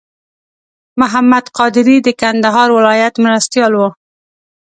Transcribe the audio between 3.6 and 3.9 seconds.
و.